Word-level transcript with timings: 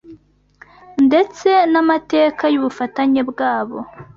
ndetse 1.05 1.49
n’amateka 1.71 2.43
y’ubufatanye 2.53 3.21
bw’abo 3.29 3.79